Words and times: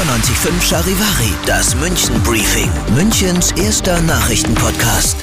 95.5 0.00 0.62
Charivari, 0.62 1.30
das 1.44 1.74
München 1.74 2.22
Briefing, 2.22 2.70
Münchens 2.94 3.52
erster 3.52 4.00
Nachrichtenpodcast. 4.00 5.18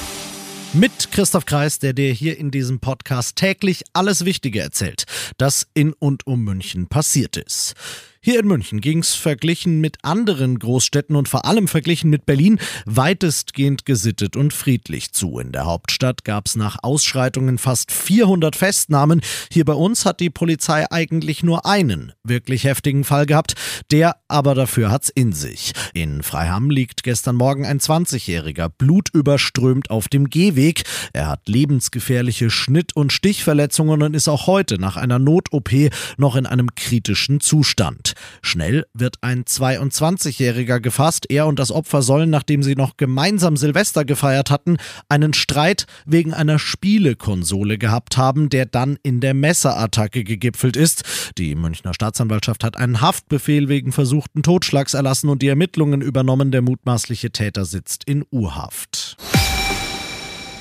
Mit 0.72 1.10
Christoph 1.10 1.46
Kreis, 1.46 1.80
der 1.80 1.94
dir 1.94 2.12
hier 2.12 2.38
in 2.38 2.52
diesem 2.52 2.78
Podcast 2.78 3.34
täglich 3.34 3.82
alles 3.92 4.24
Wichtige 4.24 4.60
erzählt, 4.60 5.02
das 5.36 5.66
in 5.74 5.94
und 5.94 6.28
um 6.28 6.44
München 6.44 6.86
passiert 6.86 7.36
ist. 7.36 7.74
Hier 8.20 8.40
in 8.40 8.48
München 8.48 8.80
ging 8.80 8.98
es 8.98 9.14
verglichen 9.14 9.80
mit 9.80 9.98
anderen 10.02 10.58
Großstädten 10.58 11.14
und 11.14 11.28
vor 11.28 11.44
allem 11.44 11.68
verglichen 11.68 12.10
mit 12.10 12.26
Berlin 12.26 12.58
weitestgehend 12.84 13.86
gesittet 13.86 14.36
und 14.36 14.52
friedlich 14.52 15.12
zu. 15.12 15.38
In 15.38 15.52
der 15.52 15.66
Hauptstadt 15.66 16.24
gab 16.24 16.46
es 16.46 16.56
nach 16.56 16.78
Ausschreitungen 16.82 17.58
fast 17.58 17.92
400 17.92 18.56
Festnahmen. 18.56 19.20
Hier 19.52 19.64
bei 19.64 19.72
uns 19.72 20.04
hat 20.04 20.18
die 20.18 20.30
Polizei 20.30 20.90
eigentlich 20.90 21.44
nur 21.44 21.64
einen 21.64 22.12
wirklich 22.24 22.64
heftigen 22.64 23.04
Fall 23.04 23.24
gehabt. 23.24 23.54
Der 23.92 24.16
aber 24.26 24.54
dafür 24.54 24.90
hat's 24.90 25.10
in 25.10 25.32
sich. 25.32 25.72
In 25.94 26.22
Freiham 26.22 26.70
liegt 26.70 27.04
gestern 27.04 27.36
Morgen 27.36 27.64
ein 27.64 27.78
20-Jähriger 27.78 28.68
blutüberströmt 28.68 29.90
auf 29.90 30.08
dem 30.08 30.28
Gehweg. 30.28 30.82
Er 31.12 31.28
hat 31.28 31.48
lebensgefährliche 31.48 32.50
Schnitt- 32.50 32.96
und 32.96 33.12
Stichverletzungen 33.12 34.02
und 34.02 34.14
ist 34.14 34.28
auch 34.28 34.48
heute 34.48 34.78
nach 34.78 34.96
einer 34.96 35.20
Not-OP 35.20 35.70
noch 36.16 36.34
in 36.34 36.46
einem 36.46 36.74
kritischen 36.74 37.40
Zustand. 37.40 38.07
Schnell 38.42 38.86
wird 38.94 39.16
ein 39.20 39.44
22-Jähriger 39.44 40.80
gefasst. 40.80 41.26
Er 41.28 41.46
und 41.46 41.58
das 41.58 41.70
Opfer 41.70 42.02
sollen, 42.02 42.30
nachdem 42.30 42.62
sie 42.62 42.74
noch 42.74 42.96
gemeinsam 42.96 43.56
Silvester 43.56 44.04
gefeiert 44.04 44.50
hatten, 44.50 44.76
einen 45.08 45.34
Streit 45.34 45.86
wegen 46.06 46.34
einer 46.34 46.58
Spielekonsole 46.58 47.78
gehabt 47.78 48.16
haben, 48.16 48.48
der 48.48 48.66
dann 48.66 48.98
in 49.02 49.20
der 49.20 49.34
Messerattacke 49.34 50.24
gegipfelt 50.24 50.76
ist. 50.76 51.04
Die 51.38 51.54
Münchner 51.54 51.94
Staatsanwaltschaft 51.94 52.64
hat 52.64 52.76
einen 52.76 53.00
Haftbefehl 53.00 53.68
wegen 53.68 53.92
versuchten 53.92 54.42
Totschlags 54.42 54.94
erlassen 54.94 55.28
und 55.28 55.42
die 55.42 55.48
Ermittlungen 55.48 56.00
übernommen. 56.00 56.50
Der 56.50 56.62
mutmaßliche 56.62 57.30
Täter 57.30 57.64
sitzt 57.64 58.04
in 58.04 58.24
Urhaft. 58.30 58.97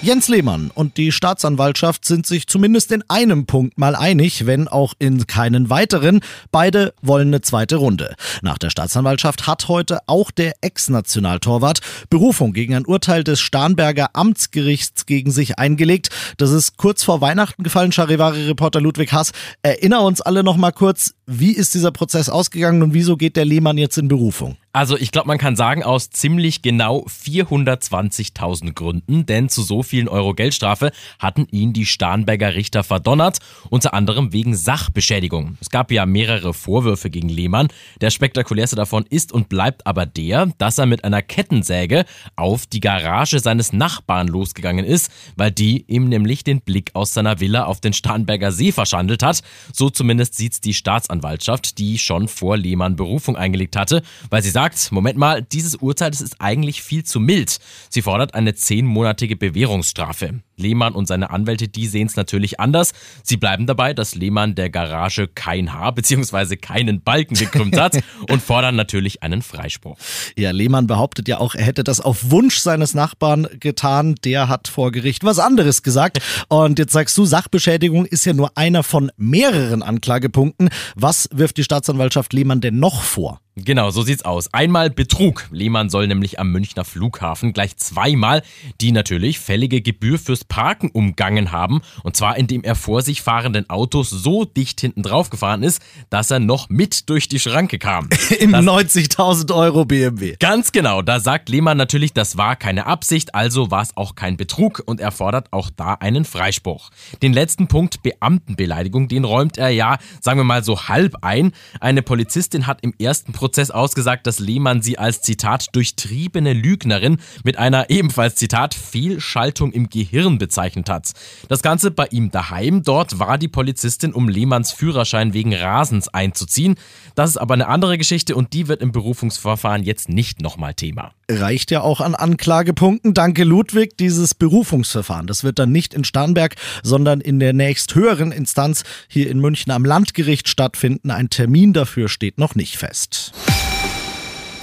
Jens 0.08 0.30
Lehmann 0.30 0.72
und 0.73 0.95
die 0.95 1.11
Staatsanwaltschaft 1.11 2.05
sind 2.05 2.25
sich 2.25 2.47
zumindest 2.47 2.94
in 2.94 3.03
einem 3.09 3.45
Punkt 3.45 3.77
mal 3.77 3.94
einig, 3.94 4.45
wenn 4.45 4.69
auch 4.69 4.94
in 4.99 5.27
keinen 5.27 5.69
weiteren. 5.69 6.22
Beide 6.49 6.94
wollen 7.02 7.27
eine 7.27 7.41
zweite 7.41 7.75
Runde. 7.75 8.16
Nach 8.41 8.58
der 8.58 8.69
Staatsanwaltschaft 8.69 9.47
hat 9.47 9.67
heute 9.67 9.99
auch 10.08 10.31
der 10.31 10.53
Ex-Nationaltorwart 10.61 11.81
Berufung 12.09 12.53
gegen 12.53 12.73
ein 12.73 12.86
Urteil 12.86 13.25
des 13.25 13.41
Starnberger 13.41 14.11
Amtsgerichts 14.14 15.08
gegen 15.08 15.30
sich 15.30 15.59
eingelegt. 15.59 16.08
Das 16.38 16.52
ist 16.52 16.77
kurz 16.77 17.03
vor 17.03 17.19
Weihnachten 17.19 17.64
gefallen. 17.64 17.92
Charivari-Reporter 17.92 18.80
Ludwig 18.80 19.11
Haas, 19.11 19.33
erinner 19.61 20.03
uns 20.03 20.21
alle 20.21 20.42
noch 20.42 20.55
mal 20.55 20.71
kurz, 20.71 21.16
wie 21.25 21.52
ist 21.52 21.73
dieser 21.73 21.92
Prozess 21.92 22.30
ausgegangen 22.30 22.81
und 22.81 22.94
wieso 22.94 23.17
geht 23.17 23.36
der 23.36 23.44
Lehmann 23.44 23.77
jetzt 23.77 23.97
in 23.97 24.08
Berufung? 24.08 24.55
Also 24.78 24.95
ich 24.95 25.09
glaube, 25.09 25.25
man 25.28 25.39
kann 25.39 25.56
sagen, 25.56 25.81
aus 25.81 26.11
ziemlich 26.11 26.61
genau 26.61 27.03
420.000 27.08 28.73
Gründen, 28.73 29.25
denn 29.25 29.50
zu 29.50 29.64
so 29.64 29.81
vielen 29.81 30.08
Euro 30.08 30.36
Geldstrafe 30.36 30.92
hatten 31.17 31.47
ihn 31.50 31.73
die 31.73 31.88
Starnberger 31.88 32.53
Richter 32.53 32.83
verdonnert, 32.83 33.39
unter 33.72 33.95
anderem 33.95 34.33
wegen 34.33 34.55
Sachbeschädigung. 34.55 35.58
Es 35.61 35.72
gab 35.72 35.92
ja 35.92 36.05
mehrere 36.05 36.53
Vorwürfe 36.53 37.09
gegen 37.09 37.28
Lehmann. 37.28 37.70
Der 38.02 38.11
spektakulärste 38.11 38.75
davon 38.75 39.08
ist 39.09 39.31
und 39.31 39.50
bleibt 39.50 39.88
aber 39.88 40.05
der, 40.05 40.52
dass 40.59 40.78
er 40.78 40.86
mit 40.86 41.03
einer 41.03 41.23
Kettensäge 41.23 42.05
auf 42.36 42.67
die 42.67 42.80
Garage 42.80 43.39
seines 43.39 43.73
Nachbarn 43.73 44.28
losgegangen 44.28 44.86
ist, 44.86 45.11
weil 45.36 45.50
die 45.50 45.86
ihm 45.88 46.08
nämlich 46.08 46.44
den 46.44 46.61
Blick 46.61 46.92
aus 46.94 47.16
seiner 47.16 47.39
Villa 47.39 47.66
auf 47.66 47.81
den 47.81 47.94
Starnberger 47.94 48.52
See 48.52 48.72
verschandelt 48.72 49.23
hat. 49.23 49.42
So 49.73 49.89
zumindest 49.89 50.36
sieht's 50.36 50.61
die 50.61 50.75
Staatsanwaltschaft, 50.75 51.80
die 51.80 51.98
schon 51.98 52.28
vor 52.28 52.58
Lehmann 52.58 52.95
Berufung 52.95 53.36
eingelegt 53.36 53.75
hatte, 53.75 54.03
weil 54.30 54.44
sie 54.44 54.52
sagt, 54.52 54.66
sagt, 54.67 54.91
Moment 54.91 55.17
mal, 55.17 55.41
dieses 55.41 55.75
Urteil 55.75 56.11
ist 56.11 56.39
eigentlich 56.39 56.81
viel 56.81 57.03
zu 57.03 57.19
mild. 57.19 57.59
Sie 57.89 58.01
fordert 58.01 58.33
eine 58.33 58.55
zehnmonatige 58.55 59.35
Bewährungsstrafe. 59.35 60.42
Lehmann 60.57 60.93
und 60.93 61.07
seine 61.07 61.29
Anwälte, 61.29 61.67
die 61.67 61.87
sehen 61.87 62.07
es 62.07 62.15
natürlich 62.15 62.59
anders. 62.59 62.93
Sie 63.23 63.37
bleiben 63.37 63.67
dabei, 63.67 63.93
dass 63.93 64.15
Lehmann 64.15 64.55
der 64.55 64.69
Garage 64.69 65.27
kein 65.27 65.73
Haar 65.73 65.93
bzw. 65.93 66.57
keinen 66.57 67.01
Balken 67.01 67.35
gekrümmt 67.35 67.79
hat 67.79 67.99
und 68.29 68.41
fordern 68.41 68.75
natürlich 68.75 69.21
einen 69.21 69.43
Freispruch. 69.43 69.97
Ja, 70.35 70.51
Lehmann 70.51 70.87
behauptet 70.87 71.27
ja 71.27 71.37
auch, 71.37 71.53
er 71.53 71.65
hätte 71.65 71.83
das 71.83 72.01
auf 72.01 72.31
Wunsch 72.31 72.57
seines 72.57 72.95
Nachbarn 72.95 73.47
getan. 73.59 74.15
Der 74.23 74.49
hat 74.49 74.67
vor 74.67 74.91
Gericht 74.91 75.23
was 75.23 75.37
anderes 75.37 75.83
gesagt. 75.83 76.19
Und 76.49 76.79
jetzt 76.79 76.93
sagst 76.93 77.15
du, 77.17 77.25
Sachbeschädigung 77.25 78.05
ist 78.05 78.25
ja 78.25 78.33
nur 78.33 78.57
einer 78.57 78.81
von 78.81 79.11
mehreren 79.15 79.83
Anklagepunkten. 79.83 80.69
Was 80.95 81.29
wirft 81.31 81.57
die 81.57 81.63
Staatsanwaltschaft 81.63 82.33
Lehmann 82.33 82.61
denn 82.61 82.79
noch 82.79 83.03
vor? 83.03 83.39
Genau, 83.59 83.89
so 83.89 84.03
sieht's 84.03 84.23
aus. 84.23 84.53
Einmal 84.53 84.91
Betrug. 84.91 85.47
Lehmann 85.49 85.89
soll 85.89 86.05
nämlich 86.05 86.39
am 86.39 86.51
Münchner 86.51 86.85
Flughafen 86.85 87.53
gleich 87.53 87.75
zweimal 87.77 88.43
die 88.81 88.91
natürlich 88.91 89.39
fällige 89.39 89.81
Gebühr 89.81 90.19
fürs 90.19 90.45
Parken 90.47 90.89
umgangen 90.91 91.52
haben. 91.52 91.81
Und 92.03 92.15
zwar 92.15 92.37
indem 92.37 92.63
er 92.63 92.75
vor 92.75 93.02
sich 93.02 93.21
fahrenden 93.21 93.69
Autos 93.69 94.09
so 94.09 94.45
dicht 94.45 94.80
hinten 94.81 95.03
drauf 95.03 95.30
gefahren 95.30 95.63
ist, 95.63 95.81
dass 96.09 96.31
er 96.31 96.39
noch 96.39 96.69
mit 96.69 97.09
durch 97.09 97.27
die 97.27 97.39
Schranke 97.39 97.80
kam. 97.80 98.09
Im 98.39 98.53
90.000 98.53 99.53
Euro 99.53 99.86
BMW. 99.86 100.36
Ganz 100.39 100.71
genau. 100.71 101.02
Da 101.02 101.19
sagt 101.19 101.49
Lehmann 101.49 101.77
natürlich, 101.77 102.13
das 102.13 102.37
war 102.37 102.55
keine 102.55 102.86
Absicht, 102.86 103.36
also 103.36 103.71
war 103.71 103.81
es 103.81 103.95
auch 103.97 104.15
kein 104.15 104.37
Betrug 104.37 104.81
und 104.86 104.99
er 104.99 105.11
fordert 105.11 105.52
auch 105.52 105.69
da 105.75 105.93
einen 105.95 106.25
Freispruch. 106.25 106.89
Den 107.21 107.33
letzten 107.33 107.67
Punkt 107.67 108.03
Beamtenbeleidigung, 108.03 109.07
den 109.07 109.25
räumt 109.25 109.57
er 109.57 109.69
ja, 109.69 109.97
sagen 110.21 110.39
wir 110.39 110.43
mal 110.43 110.63
so 110.63 110.87
halb 110.87 111.17
ein. 111.21 111.52
Eine 111.80 112.02
Polizistin 112.02 112.67
hat 112.67 112.80
im 112.81 112.93
ersten 112.99 113.33
Prozess 113.33 113.47
Prozess 113.57 113.71
ausgesagt, 113.71 114.27
dass 114.27 114.39
Lehmann 114.39 114.81
sie 114.81 114.97
als 114.97 115.21
Zitat 115.21 115.75
durchtriebene 115.75 116.53
Lügnerin 116.53 117.17
mit 117.43 117.57
einer 117.57 117.89
ebenfalls 117.89 118.36
Zitat 118.36 118.73
Fehlschaltung 118.75 119.71
im 119.71 119.89
Gehirn 119.89 120.36
bezeichnet 120.37 120.89
hat. 120.89 121.11
Das 121.49 121.61
Ganze 121.61 121.92
bei 121.92 122.08
ihm 122.11 122.31
daheim. 122.31 122.83
Dort 122.83 123.20
war 123.20 123.37
die 123.37 123.48
Polizistin, 123.48 124.14
um 124.14 124.30
Lehmanns 124.30 124.71
Führerschein 124.71 125.33
wegen 125.33 125.53
Rasens 125.53 126.08
einzuziehen. 126.08 126.75
Das 127.15 127.31
ist 127.31 127.37
aber 127.37 127.55
eine 127.55 127.67
andere 127.67 127.98
Geschichte 127.98 128.36
und 128.36 128.53
die 128.53 128.68
wird 128.68 128.81
im 128.81 128.92
Berufungsverfahren 128.92 129.83
jetzt 129.83 130.09
nicht 130.09 130.42
nochmal 130.42 130.74
Thema. 130.74 131.12
Reicht 131.30 131.71
ja 131.71 131.81
auch 131.81 132.00
an 132.00 132.15
Anklagepunkten. 132.15 133.13
Danke 133.13 133.44
Ludwig. 133.44 133.98
Dieses 133.98 134.33
Berufungsverfahren, 134.33 135.27
das 135.27 135.44
wird 135.44 135.59
dann 135.59 135.71
nicht 135.71 135.94
in 135.94 136.03
Starnberg, 136.03 136.56
sondern 136.83 137.19
in 137.21 137.39
der 137.39 137.54
nächsthöheren 137.54 138.31
Instanz 138.31 138.83
hier 139.07 139.30
in 139.30 139.39
München 139.39 139.71
am 139.71 139.83
Landgericht 139.83 140.48
stattfinden. 140.48 141.12
Ein 141.12 141.30
Termin 141.30 141.74
dafür 141.74 142.07
steht 142.07 142.38
noch 142.38 142.56
nicht 142.56 142.77
fest. 142.77 143.33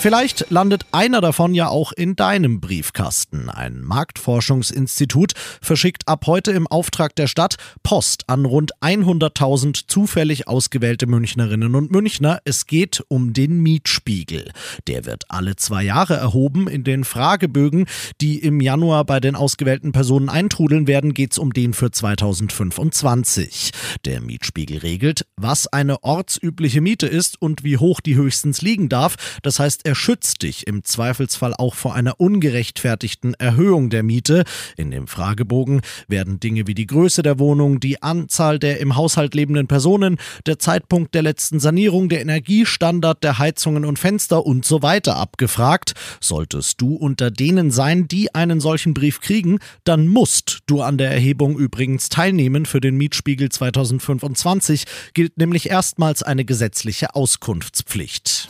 Vielleicht 0.04 0.50
landet 0.50 0.84
einer 0.92 1.22
davon 1.22 1.54
ja 1.54 1.68
auch 1.68 1.90
in 1.90 2.14
deinem 2.14 2.60
Briefkasten. 2.60 3.48
Ein 3.48 3.80
Marktforschungsinstitut 3.80 5.32
verschickt 5.62 6.08
ab 6.08 6.26
heute 6.26 6.50
im 6.50 6.66
Auftrag 6.66 7.16
der 7.16 7.26
Stadt 7.26 7.56
Post 7.82 8.24
an 8.26 8.44
rund 8.44 8.72
100.000 8.82 9.84
zufällig 9.86 10.46
ausgewählte 10.46 11.06
Münchnerinnen 11.06 11.74
und 11.74 11.90
Münchner. 11.90 12.42
Es 12.44 12.66
geht 12.66 13.02
um 13.08 13.32
den 13.32 13.62
Mietspiegel. 13.62 14.50
Der 14.88 15.06
wird 15.06 15.24
alle 15.30 15.56
zwei 15.56 15.84
Jahre 15.84 16.16
erhoben. 16.16 16.68
In 16.68 16.84
den 16.84 17.04
Fragebögen, 17.04 17.86
die 18.20 18.40
im 18.40 18.60
Januar 18.60 19.06
bei 19.06 19.20
den 19.20 19.36
ausgewählten 19.36 19.92
Personen 19.92 20.28
eintrudeln 20.28 20.86
werden, 20.86 21.14
geht 21.14 21.32
es 21.32 21.38
um 21.38 21.54
den 21.54 21.72
für 21.72 21.90
2025. 21.90 23.70
Der 24.04 24.20
Mietspiegel 24.20 24.80
regelt, 24.80 25.24
was 25.36 25.66
eine 25.66 26.04
ortsübliche 26.04 26.82
Miete 26.82 27.06
ist 27.06 27.40
und 27.40 27.64
wie 27.64 27.78
hoch 27.78 28.02
die 28.02 28.16
höchstens 28.16 28.60
liegen 28.60 28.90
darf. 28.90 29.16
Das 29.42 29.58
heißt, 29.58 29.86
er 29.86 29.93
er 29.94 29.96
schützt 29.96 30.42
dich 30.42 30.66
im 30.66 30.82
Zweifelsfall 30.82 31.54
auch 31.56 31.76
vor 31.76 31.94
einer 31.94 32.18
ungerechtfertigten 32.18 33.34
Erhöhung 33.34 33.90
der 33.90 34.02
Miete. 34.02 34.42
In 34.76 34.90
dem 34.90 35.06
Fragebogen 35.06 35.82
werden 36.08 36.40
Dinge 36.40 36.66
wie 36.66 36.74
die 36.74 36.88
Größe 36.88 37.22
der 37.22 37.38
Wohnung, 37.38 37.78
die 37.78 38.02
Anzahl 38.02 38.58
der 38.58 38.80
im 38.80 38.96
Haushalt 38.96 39.36
lebenden 39.36 39.68
Personen, 39.68 40.18
der 40.46 40.58
Zeitpunkt 40.58 41.14
der 41.14 41.22
letzten 41.22 41.60
Sanierung, 41.60 42.08
der 42.08 42.22
Energiestandard 42.22 43.22
der 43.22 43.38
Heizungen 43.38 43.84
und 43.84 44.00
Fenster 44.00 44.44
und 44.44 44.64
so 44.64 44.82
weiter 44.82 45.14
abgefragt. 45.14 45.92
Solltest 46.20 46.80
du 46.80 46.96
unter 46.96 47.30
denen 47.30 47.70
sein, 47.70 48.08
die 48.08 48.34
einen 48.34 48.58
solchen 48.58 48.94
Brief 48.94 49.20
kriegen, 49.20 49.60
dann 49.84 50.08
musst 50.08 50.62
du 50.66 50.82
an 50.82 50.98
der 50.98 51.12
Erhebung 51.12 51.56
übrigens 51.56 52.08
teilnehmen. 52.08 52.66
Für 52.66 52.80
den 52.80 52.96
Mietspiegel 52.96 53.48
2025 53.48 54.86
gilt 55.14 55.38
nämlich 55.38 55.70
erstmals 55.70 56.24
eine 56.24 56.44
gesetzliche 56.44 57.14
Auskunftspflicht. 57.14 58.48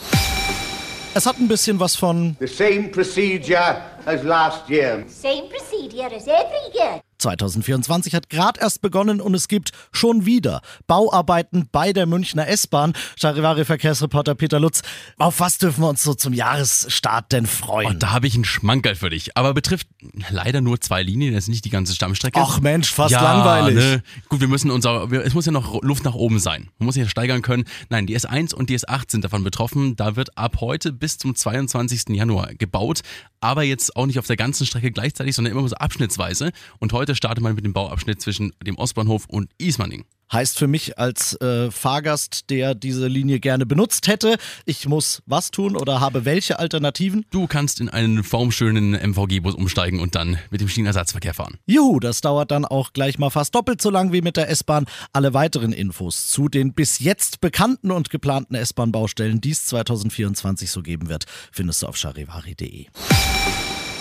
Es 1.17 1.27
hat 1.27 1.39
ein 1.39 1.47
bisschen 1.47 1.79
was 1.79 1.95
von 1.95 2.37
The 2.41 2.49
same 2.49 2.89
procedure 2.91 3.81
as 4.05 4.25
last 4.25 4.69
year. 4.69 5.05
Same 5.07 5.49
procedure 5.49 6.13
as 6.13 6.27
every 6.27 6.73
year. 6.75 7.01
2024 7.25 8.15
hat 8.15 8.29
gerade 8.29 8.61
erst 8.61 8.83
begonnen 8.83 9.21
und 9.21 9.35
es 9.35 9.49
gibt 9.49 9.71
schon 9.93 10.27
wieder 10.27 10.61
Bauarbeiten 10.87 11.69
bei 11.73 11.93
der 11.93 12.07
Münchner 12.07 12.47
S-Bahn. 12.49 12.93
Charivari-Verkehrsreporter 13.19 14.35
Peter 14.35 14.61
Lutz, 14.61 14.83
auf 15.17 15.41
was 15.41 15.59
dürfen 15.59 15.83
wir 15.83 15.89
uns 15.89 16.03
so 16.03 16.15
zum 16.15 16.35
Jahresstart 16.35 17.33
denn 17.33 17.47
freuen? 17.47 17.89
Und 17.89 18.03
da 18.03 18.13
habe 18.13 18.27
ich 18.27 18.35
einen 18.35 18.45
Schmankerl 18.45 18.95
für 18.95 19.11
dich, 19.11 19.37
aber 19.37 19.55
betrifft 19.55 19.87
leider 20.29 20.61
nur 20.61 20.81
zwei 20.81 21.03
Linien, 21.03 21.35
das 21.35 21.45
ist 21.45 21.49
nicht 21.49 21.65
die 21.65 21.71
ganze 21.71 21.95
Stammstrecke. 21.95 22.39
Ach 22.41 22.61
Mensch, 22.61 22.93
fast 22.93 23.13
ja, 23.13 23.23
langweilig. 23.23 23.77
Ne? 23.77 24.03
Gut, 24.29 24.41
wir 24.41 24.49
müssen 24.49 24.71
unser, 24.71 25.11
es 25.11 25.33
muss 25.33 25.47
ja 25.47 25.53
noch 25.53 25.83
Luft 25.83 26.05
nach 26.05 26.15
oben 26.15 26.39
sein. 26.39 26.69
Man 26.79 26.87
muss 26.87 26.97
ja 26.97 27.09
steigern 27.09 27.41
können. 27.41 27.65
Nein, 27.89 28.07
die 28.07 28.19
S1 28.19 28.55
und 28.55 28.69
die 28.69 28.79
S8 28.79 29.11
sind 29.11 29.25
davon 29.25 29.45
betroffen. 29.45 29.97
Da 29.97 30.17
wird 30.17 30.37
ab 30.37 30.59
heute 30.61 30.93
bis 30.93 31.17
zum 31.17 31.35
22. 31.35 32.11
Januar 32.11 32.55
gebaut, 32.55 33.01
aber 33.41 33.63
jetzt 33.63 33.97
auch 33.97 34.07
nicht 34.07 34.19
auf 34.19 34.27
der 34.27 34.37
ganzen 34.37 34.67
Strecke 34.67 34.91
gleichzeitig, 34.91 35.35
sondern 35.35 35.53
immer 35.53 35.67
so 35.67 35.77
abschnittsweise. 35.77 36.53
Und 36.79 36.93
heute 36.93 37.14
startet 37.15 37.43
man 37.43 37.55
mit 37.55 37.65
dem 37.65 37.73
Bauabschnitt 37.73 38.21
zwischen 38.21 38.53
dem 38.65 38.77
Ostbahnhof 38.77 39.27
und 39.29 39.51
Ismaning. 39.59 40.05
Heißt 40.33 40.59
für 40.59 40.67
mich 40.67 40.99
als 40.99 41.41
äh, 41.41 41.71
Fahrgast, 41.71 42.51
der 42.51 42.75
diese 42.75 43.07
Linie 43.07 43.41
gerne 43.41 43.67
benutzt 43.67 44.09
hätte, 44.09 44.37
ich 44.65 44.89
muss 44.89 45.23
was 45.27 45.51
tun 45.51 45.77
oder 45.77 46.01
habe 46.01 46.25
welche 46.25 46.59
Alternativen? 46.59 47.25
Du 47.31 47.47
kannst 47.47 47.81
in 47.81 47.89
einen 47.89 48.25
formschönen 48.25 48.95
MVG-Bus 48.95 49.55
umsteigen 49.55 50.01
und 50.01 50.15
dann 50.15 50.39
mit 50.51 50.61
dem 50.61 50.69
Schienenersatzverkehr 50.69 51.35
fahren. 51.35 51.59
Juhu, 51.67 52.01
das 52.01 52.21
dauert 52.21 52.51
dann 52.51 52.65
auch 52.65 52.93
gleich 52.93 53.19
mal 53.19 53.31
fast 53.31 53.55
doppelt 53.55 53.81
so 53.81 53.91
lang 53.91 54.13
wie 54.13 54.23
mit 54.23 54.37
der 54.37 54.49
S-Bahn. 54.49 54.87
Alle 55.13 55.35
weiteren 55.35 55.73
Infos 55.73 56.29
zu 56.29 56.49
den 56.49 56.73
bis 56.73 56.99
jetzt 56.99 57.41
bekannten 57.41 57.91
und 57.91 58.11
geplanten 58.11 58.55
S-Bahn-Baustellen, 58.55 59.41
die 59.41 59.51
es 59.51 59.67
2024 59.67 60.71
so 60.71 60.83
geben 60.83 61.09
wird, 61.09 61.27
findest 61.53 61.83
du 61.83 61.87
auf 61.87 61.97
charivari.de. 61.97 62.87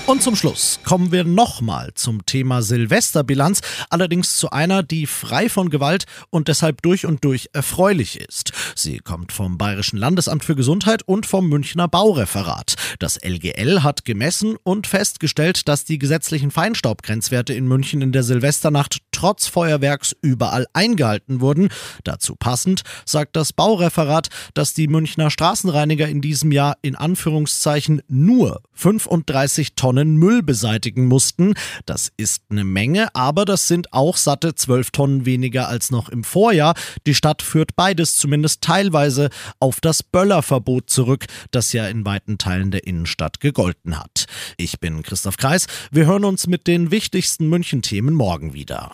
Und 0.05 0.21
zum 0.21 0.35
Schluss 0.35 0.81
kommen 0.83 1.13
wir 1.13 1.23
nochmal 1.23 1.91
zum 1.95 2.25
Thema 2.25 2.61
Silvesterbilanz, 2.61 3.61
allerdings 3.89 4.35
zu 4.35 4.49
einer, 4.49 4.83
die 4.83 5.07
frei 5.07 5.47
von 5.47 5.69
Gewalt 5.69 6.03
und 6.29 6.49
deshalb 6.49 6.81
durch 6.81 7.05
und 7.05 7.23
durch 7.23 7.49
erfreulich 7.53 8.19
ist. 8.19 8.51
Sie 8.75 8.97
kommt 8.97 9.31
vom 9.31 9.57
Bayerischen 9.57 9.95
Landesamt 9.97 10.43
für 10.43 10.57
Gesundheit 10.57 11.03
und 11.03 11.25
vom 11.25 11.47
Münchner 11.47 11.87
Baureferat. 11.87 12.75
Das 12.99 13.17
LGL 13.23 13.81
hat 13.83 14.03
gemessen 14.03 14.57
und 14.63 14.87
festgestellt, 14.87 15.69
dass 15.69 15.85
die 15.85 15.99
gesetzlichen 15.99 16.51
Feinstaubgrenzwerte 16.51 17.53
in 17.53 17.65
München 17.65 18.01
in 18.01 18.11
der 18.11 18.23
Silvesternacht 18.23 18.97
trotz 19.13 19.47
Feuerwerks 19.47 20.13
überall 20.21 20.67
eingehalten 20.73 21.39
wurden. 21.39 21.69
Dazu 22.03 22.35
passend 22.35 22.81
sagt 23.05 23.37
das 23.37 23.53
Baureferat, 23.53 24.27
dass 24.53 24.73
die 24.73 24.89
Münchner 24.89 25.31
Straßenreiniger 25.31 26.09
in 26.09 26.19
diesem 26.19 26.51
Jahr 26.51 26.75
in 26.81 26.97
Anführungszeichen 26.97 28.01
nur 28.09 28.61
35 28.73 29.75
Tonnen 29.93 30.17
Müll 30.17 30.41
beseitigen 30.41 31.05
mussten. 31.05 31.53
Das 31.85 32.11
ist 32.17 32.41
eine 32.49 32.63
Menge, 32.63 33.13
aber 33.13 33.45
das 33.45 33.67
sind 33.67 33.93
auch 33.93 34.17
satte 34.17 34.55
12 34.55 34.89
Tonnen 34.89 35.25
weniger 35.27 35.67
als 35.67 35.91
noch 35.91 36.09
im 36.09 36.23
Vorjahr. 36.23 36.73
Die 37.05 37.13
Stadt 37.13 37.43
führt 37.43 37.75
beides 37.75 38.15
zumindest 38.15 38.61
teilweise 38.61 39.29
auf 39.59 39.81
das 39.81 40.01
Böllerverbot 40.01 40.89
zurück, 40.89 41.27
das 41.51 41.73
ja 41.73 41.87
in 41.87 42.05
weiten 42.05 42.39
Teilen 42.39 42.71
der 42.71 42.87
Innenstadt 42.87 43.39
gegolten 43.39 43.99
hat. 43.99 44.25
Ich 44.57 44.79
bin 44.79 45.03
Christoph 45.03 45.37
Kreis. 45.37 45.67
Wir 45.91 46.07
hören 46.07 46.25
uns 46.25 46.47
mit 46.47 46.65
den 46.65 46.89
wichtigsten 46.89 47.47
München-Themen 47.47 48.15
morgen 48.15 48.55
wieder. 48.55 48.93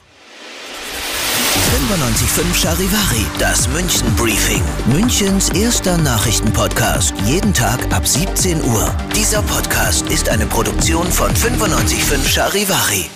95.5 1.49 2.55
Charivari, 2.55 3.25
das 3.39 3.67
München 3.69 4.13
Briefing. 4.15 4.63
Münchens 4.87 5.49
erster 5.49 5.97
Nachrichtenpodcast. 5.97 7.13
Jeden 7.25 7.53
Tag 7.53 7.79
ab 7.93 8.07
17 8.07 8.63
Uhr. 8.63 8.95
Dieser 9.15 9.41
Podcast 9.41 10.07
ist 10.09 10.29
eine 10.29 10.45
Produktion 10.45 11.11
von 11.11 11.31
95.5 11.31 12.27
Charivari. 12.27 13.09